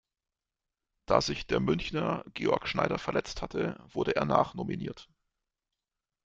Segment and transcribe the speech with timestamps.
[1.05, 5.07] Da sich der Münchner Georg Schneider verletzt hatte, wurde er nachnominiert.